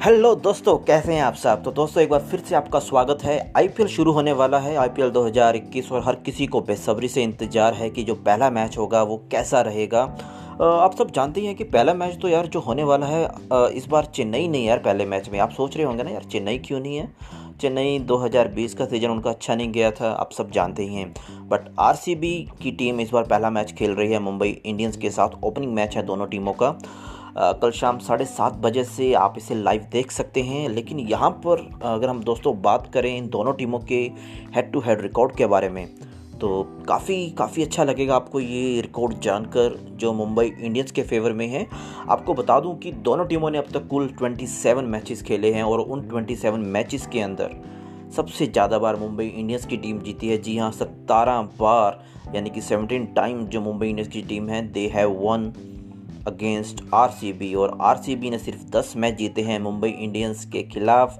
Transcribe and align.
Hello 0.00 0.34
दोस्तों, 0.34 0.76
कैसे 0.78 1.12
हैं 1.12 1.22
आप 1.22 1.34
सब? 1.34 1.62
तो 1.62 1.70
दोस्तों, 1.72 2.02
एक 2.02 2.10
बार 2.10 2.20
फिर 2.20 2.40
से 2.40 2.54
आपका 2.54 2.78
स्वागत 2.78 3.22
है। 3.22 3.52
आईपीएल 3.56 3.88
शुरू 3.88 4.12
होने 4.12 4.32
वाला 4.32 4.58
है, 4.58 4.74
आईपीएल 4.76 5.10
2021 5.10 5.90
और 5.92 6.02
हर 6.04 6.14
किसी 6.16 6.46
को 6.46 6.60
बेसब्री 6.60 7.08
से 7.08 7.22
इंतज़ार 7.22 7.74
है 7.74 7.88
कि 7.90 8.02
जो 8.02 8.14
पहला 8.16 8.48
मैच 8.50 8.78
होगा 8.78 9.02
वो 9.02 9.16
कैसा 9.32 9.60
रहेगा। 9.60 10.02
आप 10.62 10.94
सब 10.98 11.10
जानते 11.10 11.40
हैं 11.40 11.54
कि 11.56 11.64
पहला 11.66 11.94
मैच 11.94 12.16
तो 12.22 12.28
यार 12.28 12.46
जो 12.46 12.60
होने 12.60 12.84
वाला 12.84 13.06
है 13.06 13.68
इस 13.72 13.88
बार 13.88 14.04
चेन्नई 14.06 14.48
नहीं 14.48 14.66
यार 14.66 14.78
पहले 14.78 15.06
मैच 15.06 15.28
में। 15.28 15.38
आप 15.38 15.50
सोच 15.50 15.76
रहे 15.76 15.86
होंगे 15.86 16.02
ना, 16.02 16.10
यार 16.10 16.24
चेन्नई 16.24 16.58
क्यों 16.58 16.80
नहीं 16.80 16.96
है? 16.96 17.08
चेन्नई 17.60 17.98
2020 18.00 18.74
का 18.74 18.84
सीज़न 18.86 19.10
उनका 19.10 19.30
अच्छा 19.30 19.54
नहीं 19.54 19.70
गया 19.72 19.90
था, 19.90 20.10
आप 20.10 20.32
सब 20.32 20.50
जानते 20.50 20.82
ही 20.82 20.94
हैं। 20.94 21.12
बट 21.48 21.68
आरसीबी 21.80 22.34
की 22.62 22.70
टीम 22.72 23.00
इस 23.00 23.10
बार 23.10 23.24
पहला 23.24 23.50
मैच 23.50 23.72
खेल 23.72 23.90
रही 23.92 24.12
है, 24.12 24.18
मुंबई 24.20 24.50
इंडियंस 24.64 24.96
के 24.96 25.10
साथ 25.10 25.44
ओपनिंग 25.44 25.72
मैच 25.74 25.96
है 25.96 26.06
दोनों 26.06 26.26
टीमों 26.26 26.52
का। 26.54 26.76
कल 27.36 27.70
शाम 27.70 27.98
साढ़े 28.00 28.24
सात 28.26 28.56
बजे 28.58 28.84
से 28.84 29.12
आप 29.14 29.34
इसे 29.38 29.54
लाइव 29.54 29.86
देख 29.92 30.10
सकते 30.10 30.42
हैं। 30.42 30.68
लेकिन 30.68 31.00
यहाँ 31.00 31.30
पर 31.46 31.68
अगर 31.84 32.08
हम 32.08 32.22
दोस्तों 32.24 32.60
बात 32.62 32.90
करें 32.94 33.16
इन 33.16 33.28
दोनों 33.30 33.52
टीमों 33.54 33.78
के 33.82 34.00
हेड 34.54 34.72
टू 34.72 34.80
हेड 34.80 35.00
रिकॉर्ड 35.00 35.36
के 35.36 35.46
बारे 35.46 35.68
में 35.68 35.86
तो 36.40 36.62
काफ़ी 36.88 37.14
काफ़ी 37.38 37.62
अच्छा 37.62 37.84
लगेगा 37.84 38.14
आपको 38.14 38.40
ये 38.40 38.80
रिकॉर्ड 38.80 39.18
जानकर 39.20 39.74
जो 40.00 40.12
मुंबई 40.12 40.46
इंडियंस 40.48 40.90
के 40.90 41.02
फेवर 41.02 41.32
में 41.32 41.46
है। 41.48 41.66
आपको 42.08 42.34
बता 42.34 42.58
दूँ 42.60 42.76
कि 42.78 42.92
दोनों 43.00 43.26
टीमों 43.26 43.50
ने 43.50 43.58
अब 43.58 43.66
तक 43.74 43.86
कुल 43.88 44.08
27 44.14 44.84
मैचेस 44.84 45.22
खेले 45.22 45.52
हैं 45.52 45.62
और 45.62 45.80
उन 45.80 46.08
27 46.10 46.56
मैचेस 46.68 47.06
के 47.06 47.20
अंदर 47.20 47.56
सबसे 48.16 48.46
ज़्यादा 48.46 48.78
बार 48.78 48.96
मुंबई 48.96 49.26
इंडियंस 49.26 49.66
की 49.66 49.76
टीम 49.76 49.98
जीती 49.98 50.28
है। 50.28 50.38
जी 50.38 50.56
हाँ 50.58 50.70
सत्तारह 50.72 51.40
बार, 51.60 52.02
यानी 52.34 52.50
कि 52.50 52.60
17 52.62 53.06
टाइम 53.16 53.44
जो 53.46 53.60
मुंबई 53.60 53.88
इंडियंस 53.88 54.08
की 54.08 54.22
टीम 54.22 54.48
है 54.48 54.62
they 54.72 54.86
have 54.94 55.10
won 55.20 55.52
against 56.26 56.82
RCB 56.94 57.54
और 57.54 57.76
आरसीबी 57.80 58.30
ने 58.30 58.38
सिर्फ़ 58.38 58.64
10 58.70 58.92
मैच 58.96 59.14
जीते 59.14 59.42
हैं 59.42 59.58
मुंबई 59.58 59.88
इंडियंस 59.90 60.44
के 60.44 60.62
खिलाफ। 60.62 61.18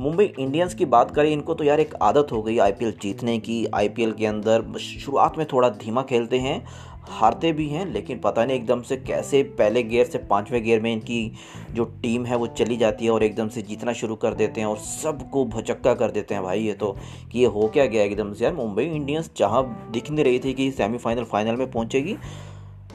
मुंबई 0.00 0.24
इंडियंस 0.24 0.74
की 0.74 0.84
बात 0.86 1.10
करें, 1.10 1.30
इनको 1.30 1.54
तो 1.54 1.64
यार 1.64 1.80
एक 1.80 1.94
आदत 2.02 2.32
हो 2.32 2.42
गई 2.42 2.58
आईपीएल 2.58 2.94
जीतने 3.02 3.38
की। 3.38 3.64
आईपीएल 3.74 4.12
के 4.12 4.26
अंदर 4.26 4.78
शुरुआत 4.78 5.38
में 5.38 5.46
थोड़ा 5.52 5.68
धीमा 5.70 6.02
खेलते 6.02 6.38
हैं, 6.38 6.64
हारते 7.10 7.52
भी 7.52 7.66
हैं, 7.68 7.84
लेकिन 7.86 8.18
पता 8.18 8.44
नहीं 8.44 8.56
एकदम 8.56 8.82
से 8.82 8.96
कैसे 8.96 9.42
पहले 9.58 9.82
गेयर 9.82 10.06
से 10.06 10.18
पाँचवें 10.20 10.62
गेयर 10.64 10.80
में 10.80 10.92
इनकी 10.92 11.32
जो 11.74 11.84
टीम 12.02 12.24
है 12.26 12.36
वो 12.36 12.46
चली 12.48 12.76
जाती 12.76 13.04
है 13.04 13.10
और 13.10 13.22
एकदम 13.22 13.48
से 13.48 13.62
जीतना 13.62 13.92
शुरू 13.92 14.16
कर 14.16 14.34
देते 14.34 14.60
हैं 14.60 14.68
और 14.68 14.76
सबको 14.78 15.44
भचक्का 15.46 15.94
कर 15.94 16.10
देते 16.10 16.34
हैं 16.34 16.42
भाई। 16.44 16.60
ये 16.60 16.74
तो 16.74 16.96
कि 17.32 17.38
ये 17.38 17.46
हो 17.46 17.68
क्या 17.68 17.86
गया 17.86 18.04
एकदम 18.04 18.32
से 18.32 18.44
यार? 18.44 18.54
मुंबई 18.54 18.84
इंडियंस 18.84 19.30
जहाँ 19.36 19.90
दिख 19.92 20.10
नहीं 20.10 20.24
रही 20.24 20.38
थी 20.38 20.54
कि 20.54 20.70
सेमीफाइनल, 20.70 21.24
फाइनल 21.24 21.56
में 21.56 21.70
पहुँचेगी 21.70 22.16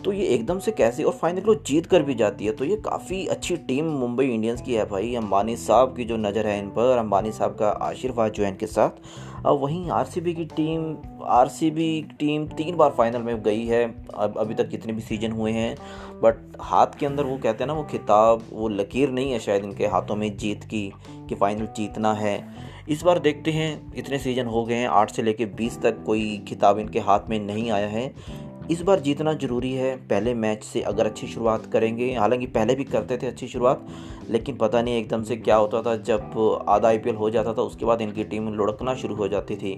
तो 0.06 0.12
ये 0.14 0.26
एकदम 0.26 0.60
से 0.60 0.72
कैसे 0.72 1.04
और 1.04 1.14
फाइनल 1.14 1.42
को 1.42 1.54
जीत 1.58 1.86
कर 1.86 2.04
भी 2.04 2.16
जाती 2.16 2.46
है। 2.46 2.52
तो 2.52 2.66
ये 2.66 2.76
काफ़ी 2.78 3.26
अच्छी 3.28 3.56
टीम 3.58 3.86
मुंबई 3.92 4.26
इंडियंस 4.26 4.62
की 4.62 4.74
है 4.74 4.86
भाई। 4.86 5.14
अंबानी 5.16 5.56
साहब 5.58 5.96
की 5.98 6.04
जो 6.06 6.18
नज़र 6.18 6.48
है 6.48 6.58
इन 6.60 6.68
पर 6.70 6.98
अंबानी 6.98 7.32
साहब 7.32 7.56
का 7.56 7.70
आशीर्वाद 7.84 8.32
जो 8.32 8.44
है 8.44 8.50
इनके 8.50 8.68
साथ। 8.68 9.02
अब 9.46 9.60
वहीं 9.62 9.90
आरसीबी 9.92 10.34
की 10.34 10.46
टीम 10.46 10.96
आरसीबी 11.24 11.90
टीम 12.20 12.46
तीन 12.48 12.76
बार 12.76 12.94
फाइनल 12.98 13.22
में 13.22 13.42
गई 13.44 13.66
है। 13.66 13.84
अब, 14.14 14.38
अभी 14.38 14.54
तक 14.54 14.68
जितने 14.68 14.94
भी 14.94 15.02
सीज़न 15.02 15.32
हुए 15.32 15.52
हैं 15.52 15.76
बट 16.24 16.58
हाथ 16.62 17.00
के 17.00 17.06
अंदर 17.06 17.24
वो 17.24 17.38
कहते 17.38 17.64
हैं 17.64 17.68
ना, 17.68 17.74
वो 17.74 17.84
खिताब, 17.84 18.44
वो 18.52 18.68
लकीर 18.70 19.10
नहीं 19.10 19.32
है 19.32 19.40
शायद 19.40 19.64
इनके 19.64 19.88
हाथों 19.88 20.16
में 20.16 20.36
जीत 20.38 20.64
की, 20.64 20.92
कि 21.30 21.36
फाइनल 21.36 21.68
जीतना 21.78 22.14
है। 22.14 22.38
इस 22.90 23.04
बार 23.04 23.20
देखते 23.20 23.52
हैं, 23.52 23.94
इतने 23.96 24.18
सीज़न 24.20 24.46
हो 24.46 24.64
गए 24.66 24.76
हैं, 24.76 24.88
आठ 24.88 25.12
से 25.12 25.22
लेकर 25.22 25.46
बीस 25.56 25.82
तक 25.82 26.04
कोई 26.06 26.38
खिताब 26.48 26.80
इनके 26.80 27.00
हाथ 27.00 27.30
में 27.30 27.40
नहीं 27.40 27.72
आया 27.72 27.88
है। 27.88 28.08
इस 28.72 28.82
बार 28.82 29.00
जीतना 29.00 29.34
ज़रूरी 29.34 29.72
है। 29.74 29.96
पहले 30.08 30.34
मैच 30.34 30.64
से 30.64 30.82
अगर 30.82 31.06
अच्छी 31.06 31.28
शुरुआत 31.28 31.66
करेंगे, 31.66 32.14
हालाँकि 32.14 32.46
पहले 32.46 32.76
भी 32.76 32.84
करते 32.84 33.18
थे 33.18 33.28
अच्छी 33.28 33.48
शुरुआत, 33.48 33.86
लेकिन 34.30 34.56
पता 34.56 34.82
नहीं 34.82 34.98
एकदम 34.98 35.24
से 35.24 35.36
क्या 35.36 35.56
होता 35.56 35.82
था। 35.82 35.96
जब 35.96 36.66
आधा 36.70 36.88
आई 36.88 36.98
हो 36.98 37.30
जाता 37.30 37.54
था, 37.54 37.62
उसके 37.62 37.86
बाद 37.86 38.02
इनकी 38.02 38.24
टीम 38.24 38.48
लुढ़कना 38.50 38.96
शुरू 38.96 39.16
हो 39.16 39.28
जाती 39.28 39.56
थी। 39.56 39.74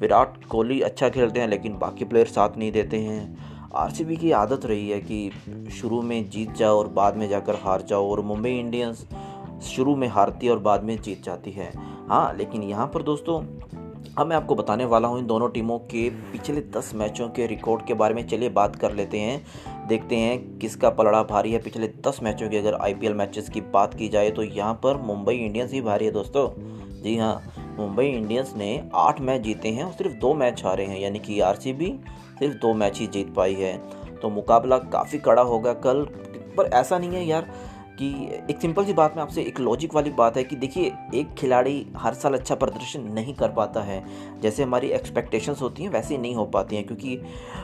विराट 0.00 0.44
कोहली 0.44 0.80
अच्छा 0.80 1.08
खेलते 1.08 1.40
हैं, 1.40 1.48
लेकिन 1.48 1.78
बाकी 1.78 2.04
प्लेयर 2.04 2.26
साथ 2.26 2.56
नहीं 2.58 2.72
देते 2.72 2.96
हैं। 2.96 3.36
आरसीबी 3.74 4.16
की 4.16 4.30
आदत 4.32 4.66
रही 4.66 4.88
है 4.90 5.00
कि 5.00 5.30
शुरू 5.72 6.02
में 6.02 6.30
जीत 6.30 6.52
जाओ 6.52 6.78
और 6.78 6.88
बाद 6.88 7.16
में 7.16 7.28
जाकर 7.28 7.54
हार 7.54 7.82
जाओ, 7.82 8.10
और 8.10 8.20
मुंबई 8.20 8.50
इंडियंस 8.50 9.06
शुरू 9.62 9.96
में 9.96 10.08
हारती 10.08 10.48
और 10.48 10.58
बाद 10.58 10.84
में 10.84 11.00
जीत 11.02 11.22
जाती 11.22 11.50
है। 11.50 11.72
हाँ 12.08 12.34
लेकिन 12.36 12.62
यहाँ 12.62 12.86
पर 12.86 13.02
दोस्तों 13.02 13.40
अब 14.18 14.26
मैं 14.26 14.36
आपको 14.36 14.54
बताने 14.54 14.84
वाला 14.84 15.08
हूँ 15.08 15.18
इन 15.18 15.26
दोनों 15.26 15.48
टीमों 15.48 15.78
के 15.88 16.08
पिछले 16.32 16.60
दस 16.76 16.90
मैचों 16.94 17.28
के 17.28 17.46
रिकॉर्ड 17.46 17.84
के 17.86 17.94
बारे 17.94 18.14
में। 18.14 18.26
चलिए 18.28 18.48
बात 18.50 18.76
कर 18.76 18.92
लेते 18.92 19.18
हैं, 19.18 19.86
देखते 19.88 20.16
हैं 20.16 20.58
किसका 20.58 20.90
पलड़ा 20.90 21.22
भारी 21.22 21.52
है 21.52 21.58
पिछले 21.58 21.88
दस 22.06 22.18
मैचों 22.22 22.48
की। 22.48 22.56
अगर 22.56 22.74
आईपीएल 22.74 23.14
मैचेस 23.14 23.48
की 23.48 23.60
बात 23.70 23.94
की 23.94 24.08
जाए 24.08 24.30
तो 24.30 24.42
यहाँ 24.42 24.74
पर 24.74 24.96
मुंबई 25.02 25.34
इंडियंस 25.36 25.72
ही 25.72 25.80
भारी 25.80 26.04
है 26.04 26.10
दोस्तों। 26.10 26.48
जी 27.02 27.16
हाँ 27.16 27.76
मुंबई 27.78 28.06
इंडियंस 28.06 28.52
ने 28.56 28.70
आठ 28.96 29.20
मैच 29.20 29.40
जीते 29.40 29.68
हैं 29.68 29.84
और 29.84 29.92
सिर्फ़ 29.92 30.14
दो 30.16 30.34
मैच 30.34 30.64
हारे 30.64 30.84
हैं, 30.84 30.98
यानी 31.00 31.18
कि 31.18 31.40
आर 31.40 31.56
सिर्फ़ 31.56 32.54
दो 32.56 32.72
मैच 32.74 32.98
ही 32.98 33.06
जीत 33.06 33.34
पाई 33.34 33.54
है। 33.54 33.76
तो 34.18 34.28
मुकाबला 34.30 34.78
काफ़ी 34.88 35.18
कड़ा 35.18 35.42
होगा 35.42 35.72
कल, 35.76 36.04
पर 36.56 36.70
ऐसा 36.74 36.98
नहीं 36.98 37.10
है 37.10 37.24
यार 37.26 37.50
कि 37.98 38.08
एक 38.50 38.60
सिंपल 38.60 38.84
सी 38.84 38.92
बात 38.92 39.16
में 39.16 39.22
आपसे 39.22 39.42
एक 39.42 39.60
लॉजिक 39.60 39.94
वाली 39.94 40.10
बात 40.10 40.36
है 40.36 40.44
कि 40.44 40.56
देखिए 40.56 40.92
एक 41.14 41.34
खिलाड़ी 41.34 41.86
हर 41.96 42.14
साल 42.14 42.34
अच्छा 42.34 42.54
प्रदर्शन 42.54 43.00
नहीं 43.00 43.34
कर 43.34 43.48
पाता 43.48 43.80
है। 43.80 44.02
जैसे 44.40 44.62
हमारी 44.62 44.88
एक्सपेक्टेशंस 44.88 45.62
होती 45.62 45.82
हैं 45.82 45.90
वैसे 45.90 46.18
नहीं 46.18 46.34
हो 46.34 46.44
पाती 46.44 46.76
हैं 46.76 46.86
क्योंकि 46.86 47.16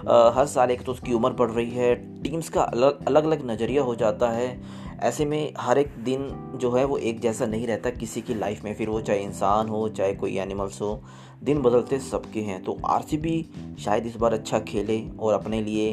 आ, 0.09 0.31
हर 0.31 0.47
साल 0.47 0.71
एक 0.71 0.83
तो 0.83 0.93
उसकी 0.93 1.13
उम्र 1.13 1.31
बढ़ 1.31 1.51
रही 1.51 1.71
है 1.71 2.23
टीम्स 2.23 2.49
का 2.49 2.63
अलग 2.63 3.07
अलग 3.07 3.25
अलग 3.25 3.51
नज़रिया 3.51 3.83
हो 3.83 3.95
जाता 3.95 4.31
है। 4.31 4.63
ऐसे 5.01 5.25
में 5.25 5.53
हर 5.59 5.79
एक 5.79 5.89
दिन 5.99 6.29
जो 6.57 6.71
है 6.73 6.85
वो 6.85 6.97
एक 6.97 7.21
जैसा 7.21 7.47
नहीं 7.47 7.67
रहता 7.67 7.91
किसी 7.91 8.21
की 8.21 8.35
लाइफ 8.35 8.65
में 8.65 8.75
फिर 8.75 8.89
वो 8.89 9.01
चाहे 9.01 9.19
इंसान 9.19 9.69
हो 9.69 9.89
चाहे 9.89 10.15
कोई 10.15 10.37
एनिमल्स 10.39 10.81
हो 10.83 11.03
दिन 11.43 11.63
बदलते 11.63 11.99
सबके 11.99 12.41
हैं। 12.41 12.63
तो 12.65 12.79
आर 12.85 13.03
शायद 13.79 14.07
इस 14.07 14.17
बार 14.17 14.33
अच्छा 14.33 14.59
खेले 14.59 15.03
और 15.21 15.35
अपने 15.35 15.61
लिए 15.63 15.93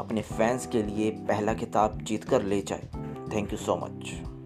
अपने 0.00 0.22
फैंस 0.22 0.66
के 0.66 0.82
लिए 0.82 1.10
पहला 1.10 1.54
किताब 1.54 1.98
जीत 2.02 2.24
कर 2.24 2.42
ले 2.42 2.60
जाए। 2.60 3.07
Thank 3.30 3.52
you 3.52 3.58
so 3.58 3.76
much. 3.76 4.37